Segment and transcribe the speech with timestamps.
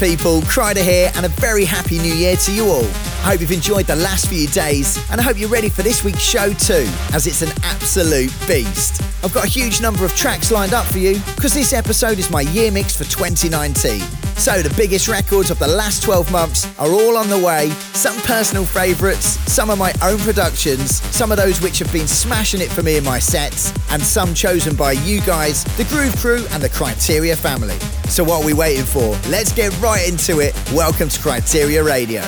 [0.00, 0.40] people?
[0.42, 2.86] Kryder here, and a very happy new year to you all.
[3.22, 6.02] I hope you've enjoyed the last few days, and I hope you're ready for this
[6.02, 9.02] week's show too, as it's an absolute beast.
[9.22, 12.30] I've got a huge number of tracks lined up for you, because this episode is
[12.30, 14.19] my year mix for 2019.
[14.40, 17.68] So, the biggest records of the last 12 months are all on the way.
[17.92, 22.62] Some personal favourites, some of my own productions, some of those which have been smashing
[22.62, 26.46] it for me in my sets, and some chosen by you guys, the Groove Crew,
[26.52, 27.78] and the Kryteria family.
[28.08, 29.10] So, what are we waiting for?
[29.28, 30.54] Let's get right into it.
[30.72, 32.22] Welcome to Kryteria Radio.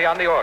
[0.00, 0.41] On the organ.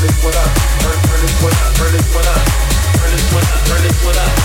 [0.00, 2.46] Turn this one up, turn, turn this one up, turn this one up,
[2.96, 4.39] turn this one up, turn this one up.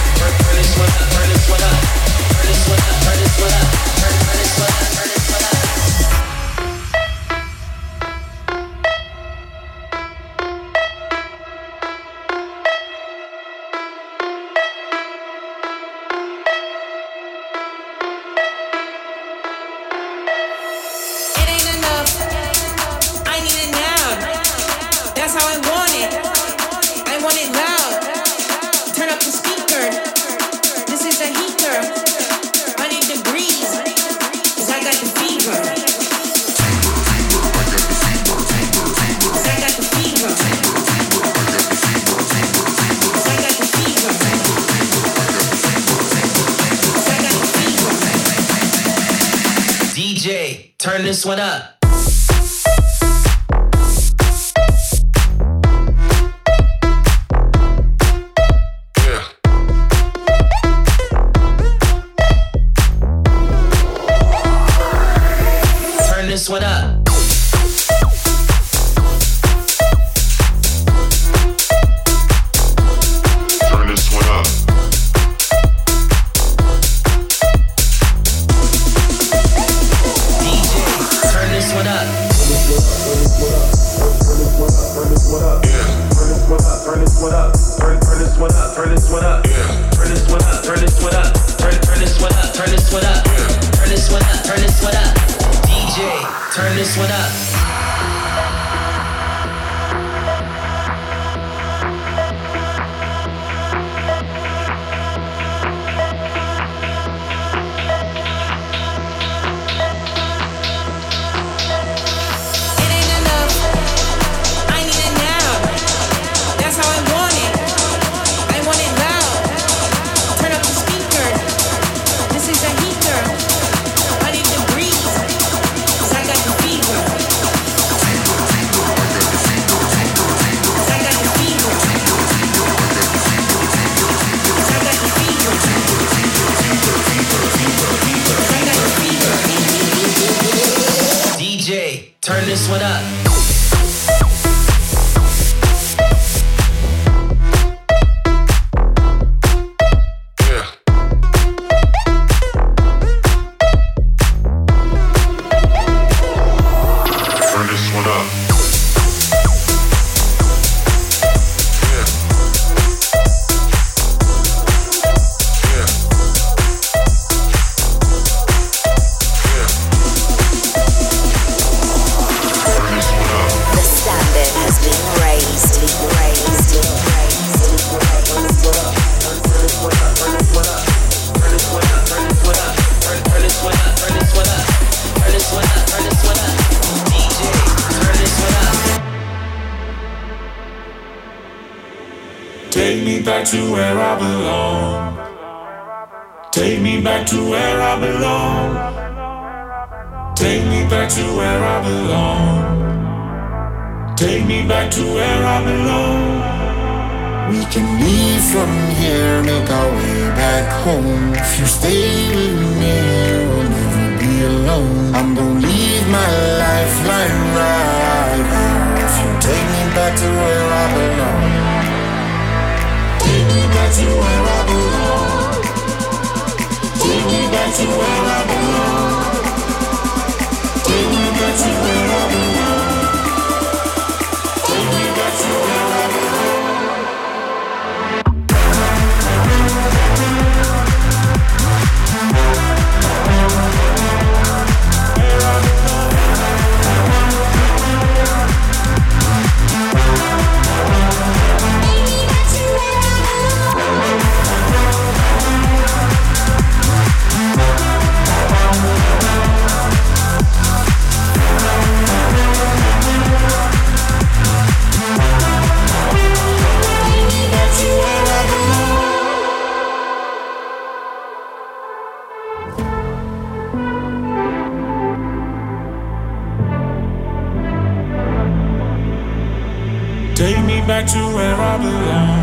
[281.05, 282.41] Back to where I belong.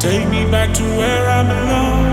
[0.00, 2.04] Take me back to where I belong.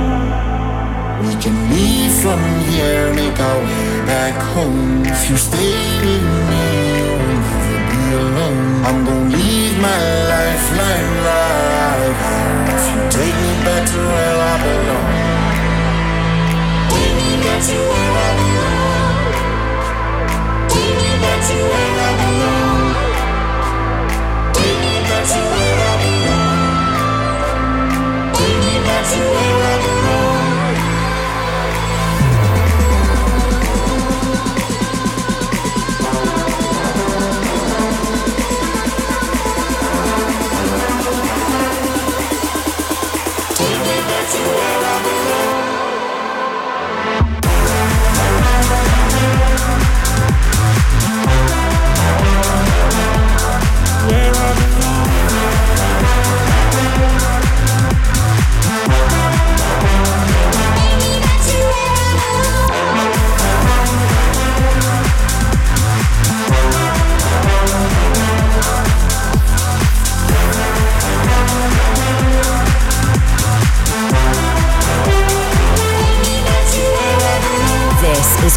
[1.25, 5.05] We can leave from here, make our way back home.
[5.05, 6.65] If you stay with me,
[7.07, 8.83] we'll never be alone.
[8.87, 9.99] I'm gonna leave my
[10.33, 12.65] lifeline right here.
[12.75, 15.11] If you take me back to where I belong,
[16.91, 19.23] take me back to where I belong.
[20.67, 22.04] Take me back to where I belong.
[29.17, 29.64] Me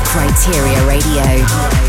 [0.04, 1.87] Kryteria Radio.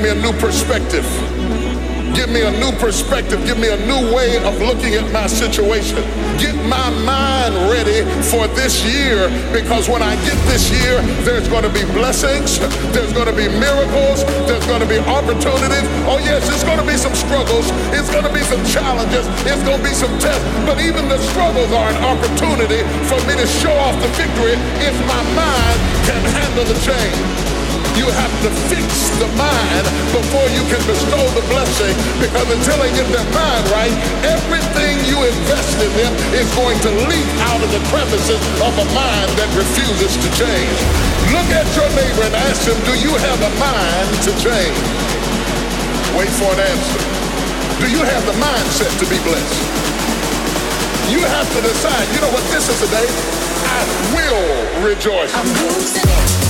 [0.00, 1.04] Give me a new perspective.
[2.16, 3.44] Give me a new perspective.
[3.44, 6.00] Give me a new way of looking at my situation.
[6.40, 8.00] Get my mind ready
[8.32, 12.58] for this year because when I get this year, there's going to be blessings,
[12.96, 15.84] there's going to be miracles, there's going to be opportunities.
[16.08, 19.62] Oh, yes, it's going to be some struggles, it's going to be some challenges, it's
[19.68, 23.46] going to be some tests, but even the struggles are an opportunity for me to
[23.60, 25.76] show off the victory if my mind
[26.08, 27.49] can handle the change.
[27.98, 32.90] You have to fix the mind before you can bestow the blessing because until they
[32.94, 33.92] get their mind right,
[34.24, 38.86] everything you invest in them is going to leak out of the crevices of a
[38.94, 40.78] mind that refuses to change.
[41.34, 44.80] Look at your neighbor and ask him, do you have a mind to change?
[46.16, 47.02] Wait for an answer.
[47.82, 49.60] Do you have the mindset to be blessed?
[51.10, 53.08] You have to decide, you know what, this is today?
[53.66, 53.80] I
[54.14, 56.49] will rejoice.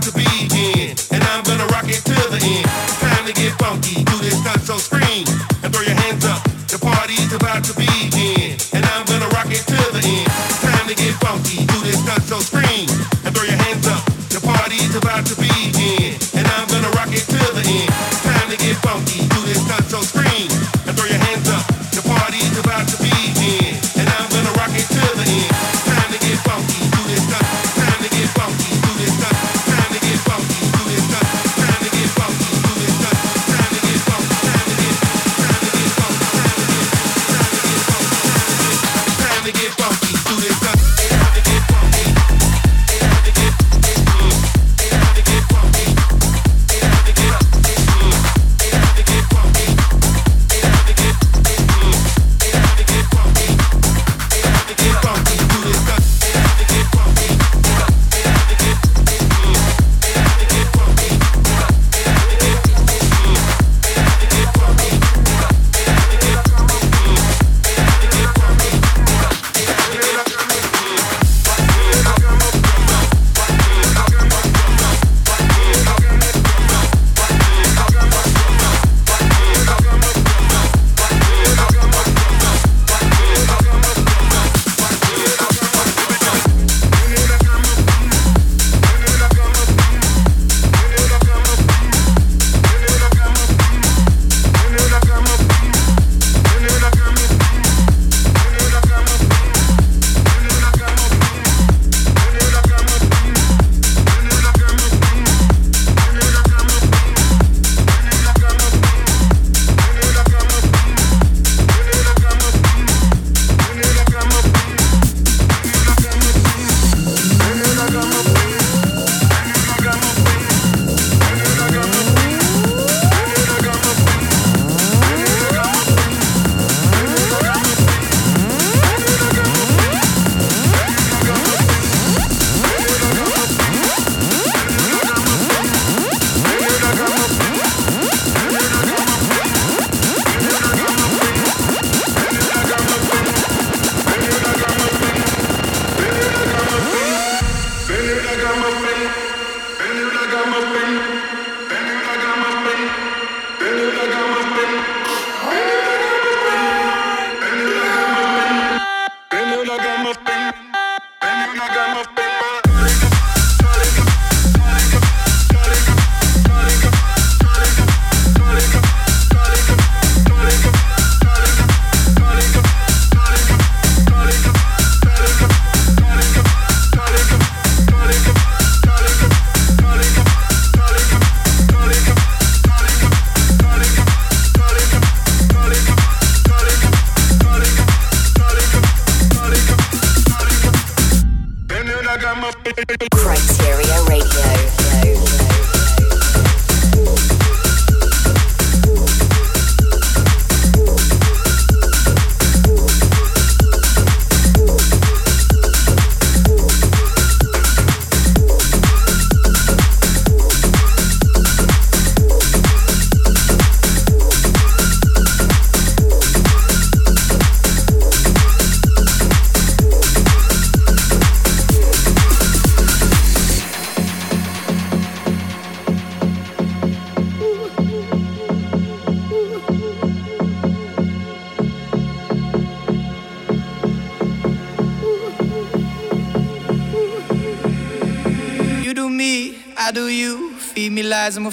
[0.00, 0.43] to get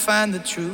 [0.02, 0.71] find the truth.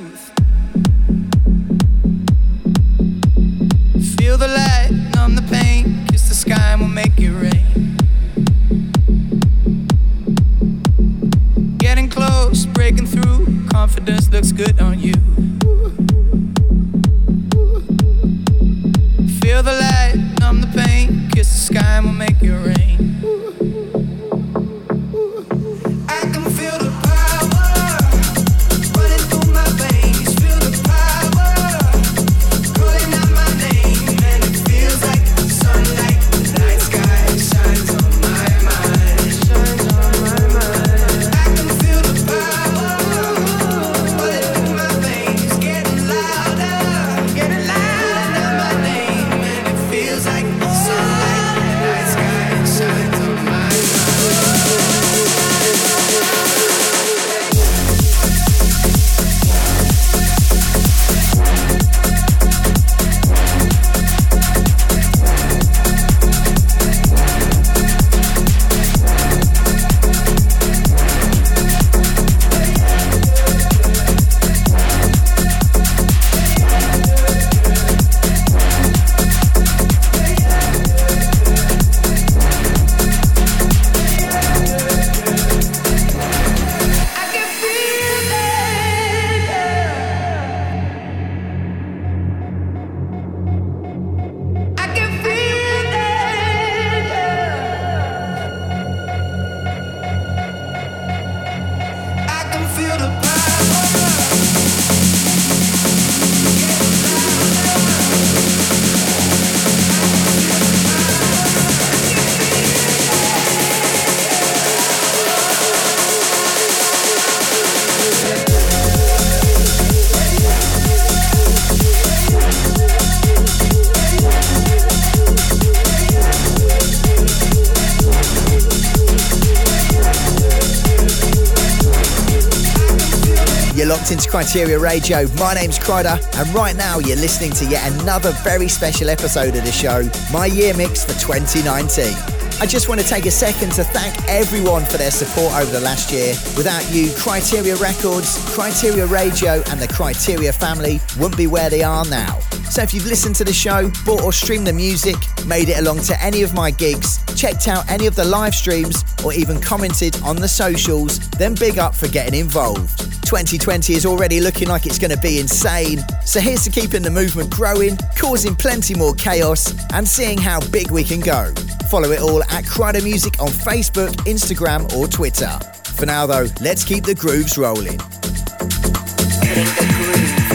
[134.38, 135.28] Into Kryteria Radio.
[135.40, 139.64] My name's Kryder, and right now you're listening to yet another very special episode of
[139.64, 142.14] the show, my year mix for 2019.
[142.60, 145.80] I just want to take a second to thank everyone for their support over the
[145.80, 146.36] last year.
[146.56, 152.06] Without you, Kryteria Records, Kryteria Radio, and the Kryteria family wouldn't be where they are
[152.06, 152.40] now.
[152.70, 156.02] So if you've listened to the show, bought or streamed the music, made it along
[156.02, 160.16] to any of my gigs, checked out any of the live streams, or even commented
[160.22, 163.07] on the socials, then big up for getting involved.
[163.28, 166.00] 2020 is already looking like it's going to be insane.
[166.24, 170.92] So here's to keeping the movement growing, causing plenty more chaos, and seeing how big
[170.92, 171.54] we can go.
[171.92, 175.60] Follow it all at Kryder Music on Facebook, Instagram, or Twitter.
[175.98, 177.98] For now, though, let's keep the grooves rolling.
[177.98, 178.06] The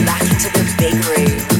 [0.03, 1.52] back into the big.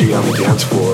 [0.00, 0.89] energy on the dance floor.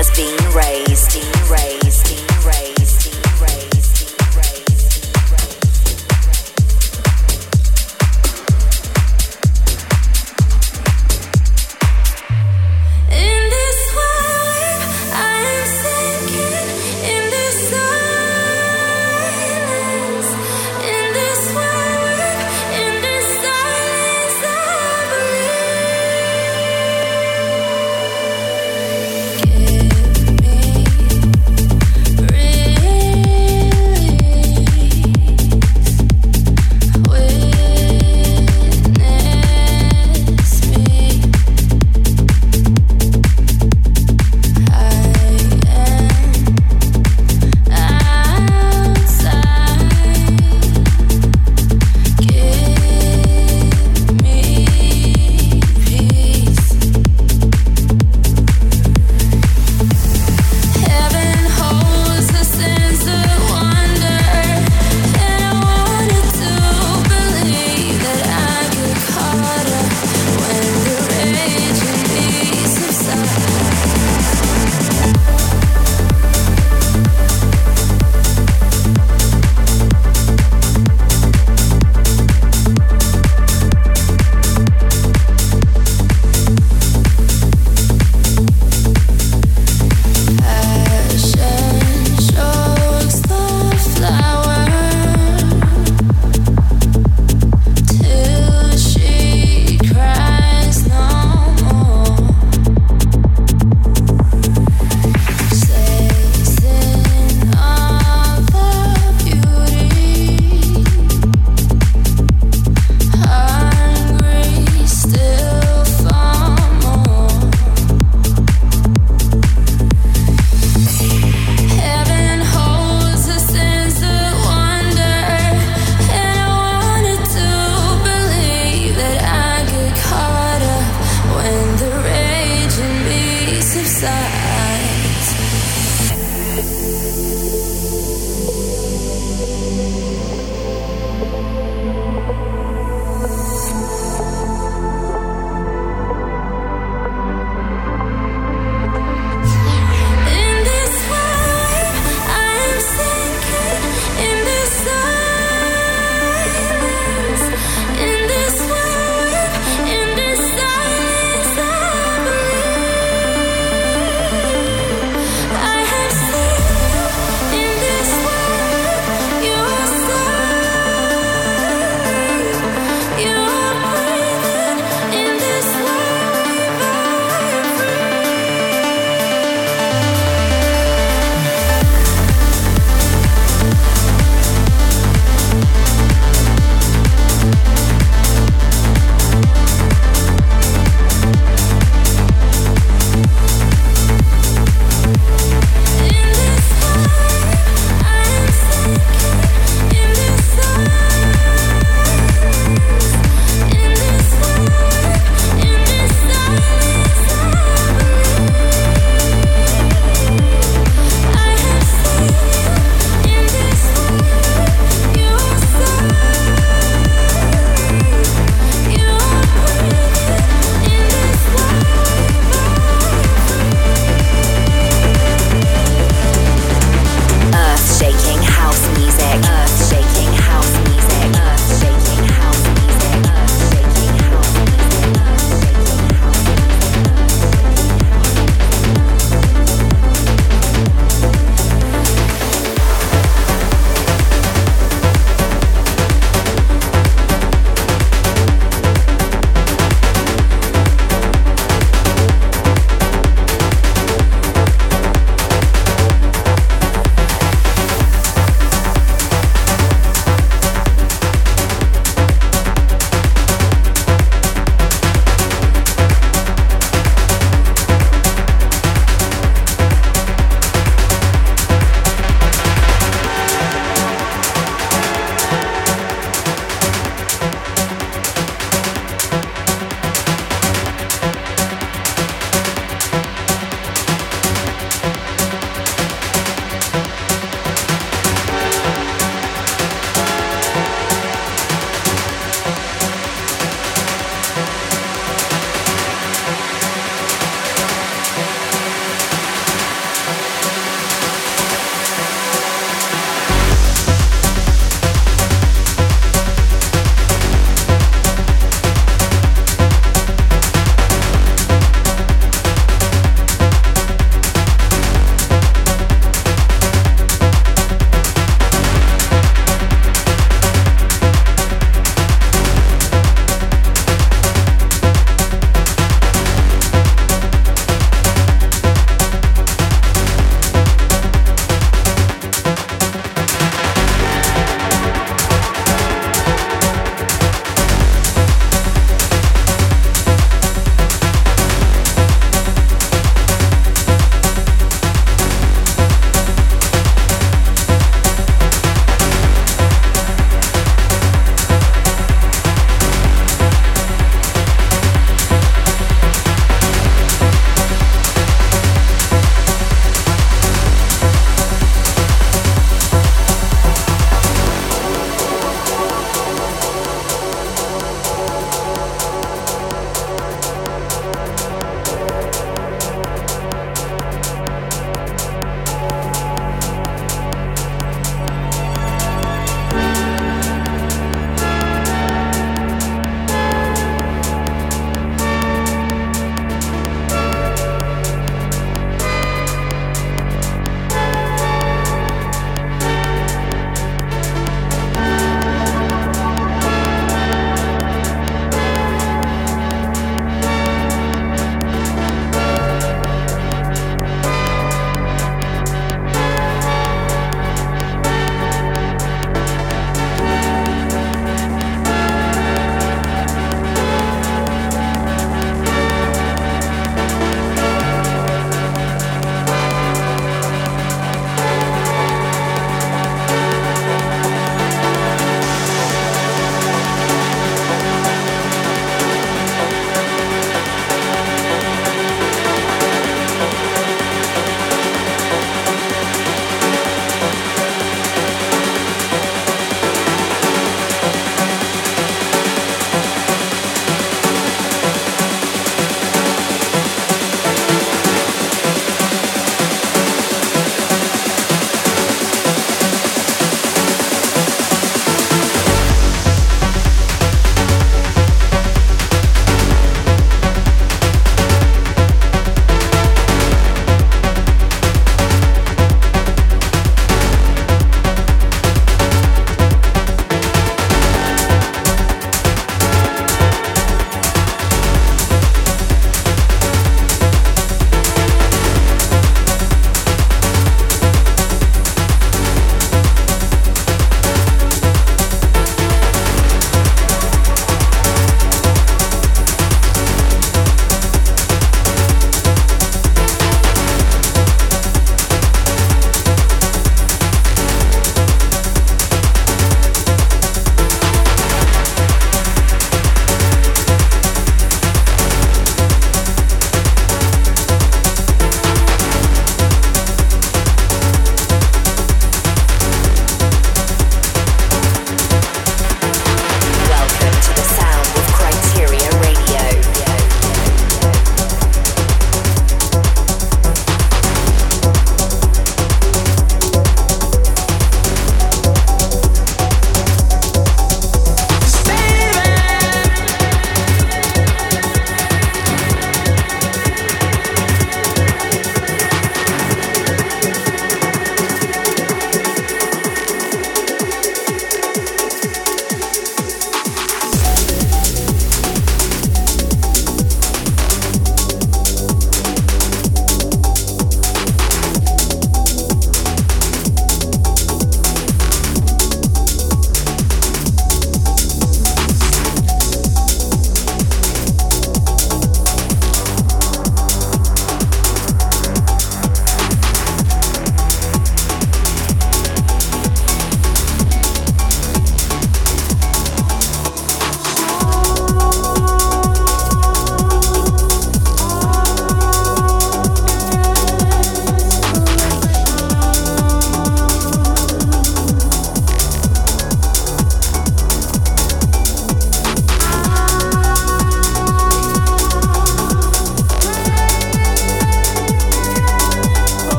[0.00, 1.12] has been raised.
[1.12, 1.79] Been raised.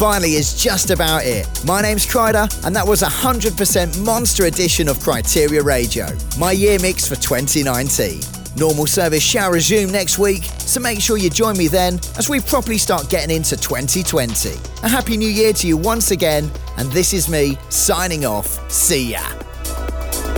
[0.00, 1.46] Finally is just about it.
[1.66, 6.06] My name's Kryder, and that was a 100% monster edition of Kryteria Radio,
[6.38, 8.22] my year mix for 2019.
[8.56, 12.40] Normal service shall resume next week, so make sure you join me then as we
[12.40, 14.52] properly start getting into 2020.
[14.84, 18.72] A happy new year to you once again, and this is me signing off.
[18.72, 19.20] See ya.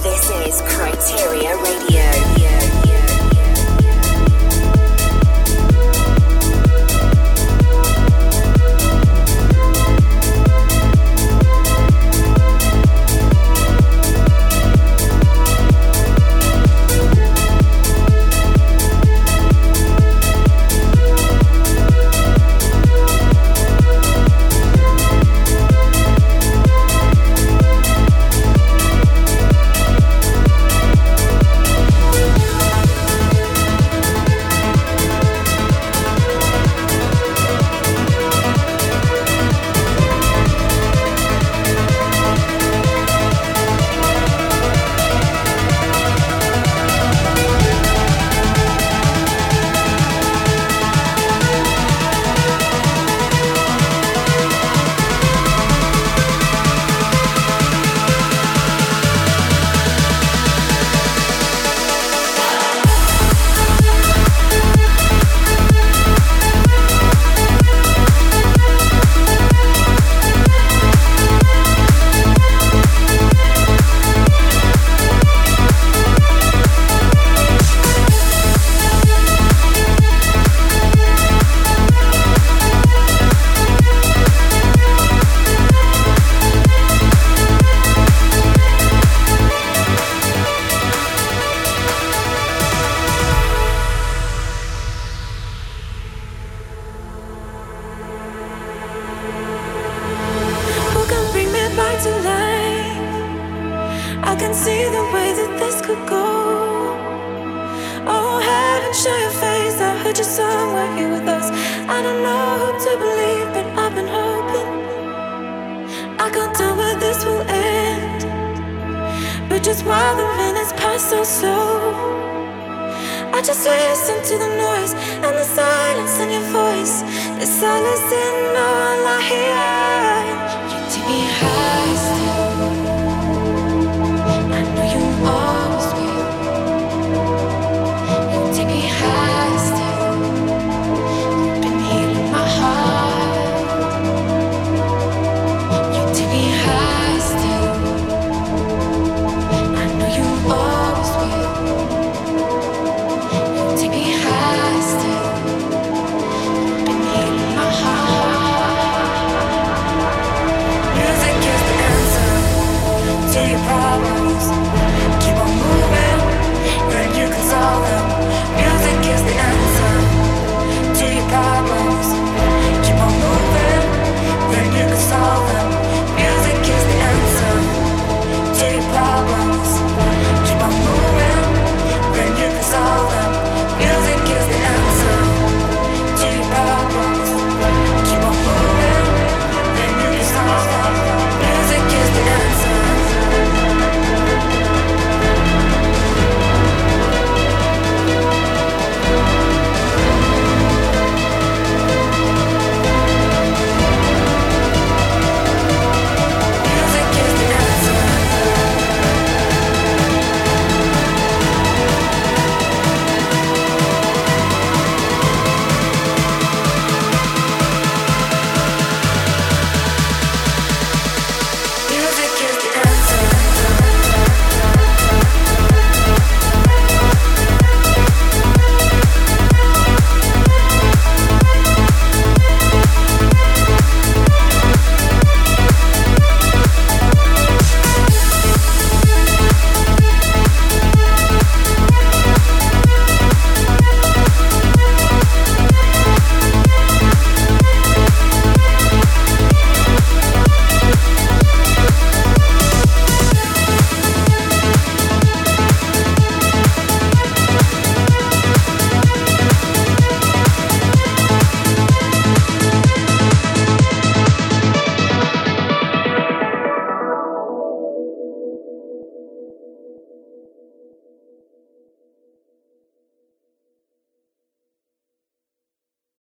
[0.03, 2.32] This is Kryteria Radio.